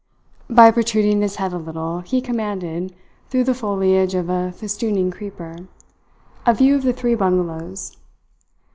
[0.49, 2.95] By protruding his head a little he commanded,
[3.29, 5.67] through the foliage of a festooning creeper,
[6.43, 7.97] a view of the three bungalows.